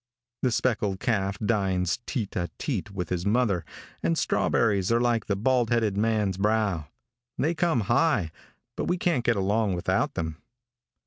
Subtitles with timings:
[0.41, 3.63] The speckled calf dines teat a teat with his mother,
[4.01, 6.87] and strawberries are like a baldheaded man's brow
[7.37, 8.31] they come high,
[8.75, 10.41] but we can't get along without them.